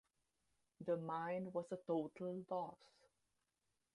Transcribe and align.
The 0.83 0.97
mine 0.97 1.51
was 1.53 1.71
a 1.71 1.77
total 1.77 2.43
loss. 2.49 2.79